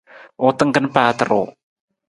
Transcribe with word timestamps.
U 0.47 0.49
tangkang 0.57 0.87
paata 0.95 1.23
ruu. 1.29 1.47